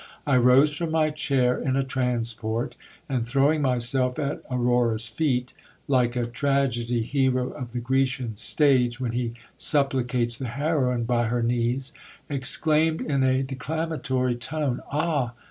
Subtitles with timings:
[0.25, 2.75] I rose from my chair in a transport,
[3.07, 5.53] and, throwing myself at Aurora's feet,
[5.87, 11.43] like a tragedy hero of the Grecian stage when he supplicates the heroine "by her
[11.43, 11.93] knees,"
[12.31, 15.33] exclaimed in a declamatory tone— Ah